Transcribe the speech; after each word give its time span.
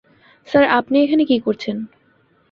Sir, 0.47 0.63
আপনি 0.79 0.95
এখানে 1.01 1.23
কি 1.25 1.37
করছেন? 1.39 1.77